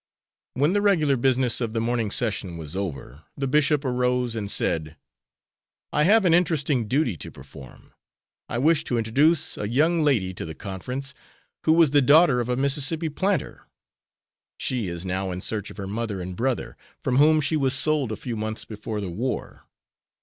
When 0.55 0.73
the 0.73 0.81
regular 0.81 1.15
business 1.15 1.61
of 1.61 1.73
the 1.73 1.79
morning 1.79 2.09
session 2.09 2.57
was 2.57 2.75
over 2.75 3.25
the 3.37 3.45
bishop 3.47 3.85
arose 3.85 4.35
and 4.35 4.49
said: 4.49 4.97
"I 5.93 6.05
have 6.05 6.25
an 6.25 6.33
interesting 6.33 6.87
duty 6.87 7.15
to 7.17 7.29
perform. 7.29 7.93
I 8.49 8.57
wish 8.57 8.83
to 8.85 8.97
introduce 8.97 9.59
a 9.59 9.69
young 9.69 10.01
lady 10.03 10.33
to 10.33 10.43
the 10.43 10.55
conference, 10.55 11.13
who 11.65 11.73
was 11.73 11.91
the 11.91 12.01
daughter 12.01 12.39
of 12.39 12.49
a 12.49 12.55
Mississippi 12.57 13.09
planter. 13.09 13.67
She 14.57 14.87
is 14.87 15.05
now 15.05 15.29
in 15.29 15.39
search 15.39 15.69
of 15.69 15.77
her 15.77 15.85
mother 15.85 16.19
and 16.19 16.35
brother, 16.35 16.77
from 17.03 17.17
whom 17.17 17.39
she 17.39 17.55
was 17.55 17.75
sold 17.75 18.11
a 18.11 18.15
few 18.17 18.35
months 18.35 18.65
before 18.65 19.01
the 19.01 19.11
war. 19.11 19.67